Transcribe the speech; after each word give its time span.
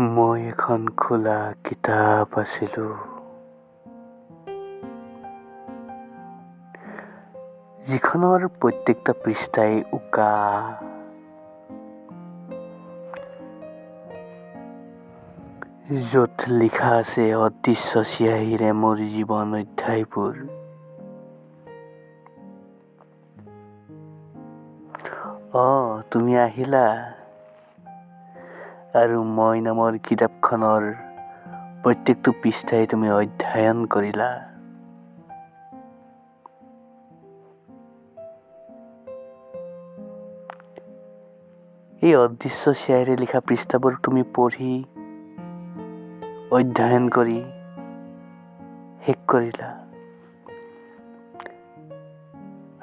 এখন 0.00 0.86
খোলা 0.96 1.54
কিতাপ 1.64 2.38
আছিলোঁ। 2.38 2.96
যিখনৰ 7.86 8.48
প্ৰত্যেকটা 8.60 9.12
পৃষ্ঠাই 9.24 9.84
উকা। 9.92 10.32
য'ত 16.12 16.36
লিখা 16.48 16.90
আছে 16.90 17.34
অদৃশ্য 17.34 18.04
চিয়াহীৰে 18.04 18.72
মোৰ 18.72 18.96
জীৱন 18.96 19.48
অধ্যায়বোৰ। 19.54 20.34
অঁ 25.52 26.02
তুমি 26.10 26.38
আহিলা? 26.38 26.86
আৰু 28.90 29.18
মই 29.22 29.60
নামৰ 29.62 29.96
কিতাপখনৰ 30.06 30.84
প্ৰত্যেকটো 31.82 32.30
পৃষ্ঠাই 32.42 32.86
তুমি 32.86 33.08
অধ্যয়ন 33.10 33.78
কৰিলা। 33.86 34.30
এই 42.02 42.14
অদৃশ্য 42.14 42.64
চিয়াহীৰে 42.80 43.14
লিখা 43.22 43.40
পৃষ্ঠাবোৰ 43.48 43.92
তুমি 44.04 44.22
পঢ়ি 44.34 44.72
অধ্যয়ন 46.58 47.04
কৰি 47.08 47.38
শেষ 49.04 49.18
কৰিলা। 49.26 49.68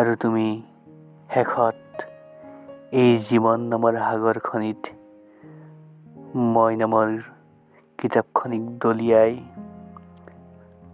আৰু 0.00 0.12
তুমি 0.16 0.48
শেষত 1.34 1.78
এই 2.92 3.10
জীৱন 3.28 3.60
নামৰ 3.72 3.94
সাগৰখনিত 4.06 4.99
মই 6.34 6.76
নামৰ 6.76 7.20
কিতাপখনিক 7.98 8.60
দলিয়াই, 8.78 9.40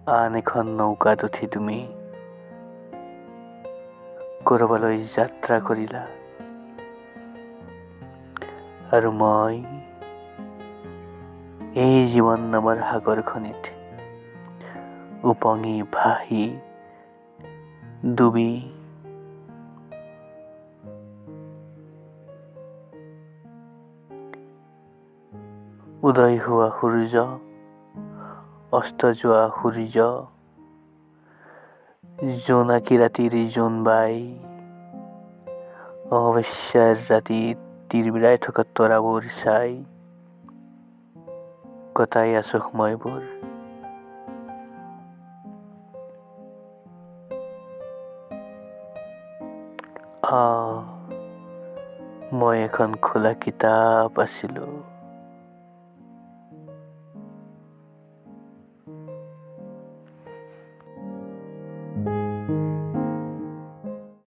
আন 0.06 0.34
এখন 0.34 0.67
নৌকাত 0.69 1.25
উঠি 1.25 1.47
তুমি। 1.47 1.87
ক'ৰবালৈ 4.45 5.05
যাত্ৰা 5.17 5.61
কৰিলা। 5.61 6.07
আৰু 8.92 9.11
মই 9.12 9.64
এই 11.75 12.09
জীৱন 12.12 12.41
নামৰ 12.41 12.77
সাগৰখনিত 12.77 13.62
উপঙি 15.25 15.83
ভাহি 15.92 16.57
ডুবি 18.17 18.75
উদয় 26.02 26.39
হোৱা 26.39 26.70
সূৰ্য 26.80 27.14
অস্ত 28.72 29.00
যোৱা 29.11 29.48
সূৰ্য 29.48 29.97
জোনাকী 32.47 32.97
ৰাতিৰ 32.98 33.34
জোনবাই 33.55 34.14
অমাৱস্যাৰ 36.11 36.97
ৰাতি 37.11 37.41
তিৰবিৰাই 37.91 38.36
থকা 38.42 38.62
তৰাবোৰ 38.74 39.22
চাই 39.44 39.84
কটাই 41.94 42.36
আছো 42.36 42.58
সময়বোৰ। 42.58 43.22
মই 52.33 52.58
এখন 52.62 52.94
খোলা 52.94 53.33
কিতাপ 53.34 54.20
আছিলোঁ। 54.20 54.95